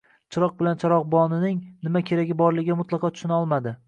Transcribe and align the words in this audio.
chiroq 0.35 0.53
bilan 0.61 0.77
charog‘bonining 0.83 1.59
nima 1.87 2.01
keragi 2.11 2.37
borligiga 2.41 2.79
mutlaqo 2.81 3.13
tushuna 3.19 3.37
olmadi. 3.43 3.75